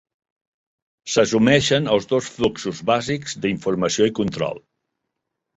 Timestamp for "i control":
4.11-4.65